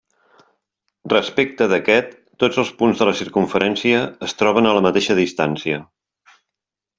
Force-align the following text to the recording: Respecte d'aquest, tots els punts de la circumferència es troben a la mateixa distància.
Respecte 1.13 1.67
d'aquest, 1.73 2.15
tots 2.43 2.59
els 2.63 2.71
punts 2.79 3.03
de 3.03 3.07
la 3.09 3.13
circumferència 3.19 4.01
es 4.29 4.35
troben 4.41 4.71
a 4.71 4.73
la 4.79 4.83
mateixa 4.87 5.19
distància. 5.21 5.85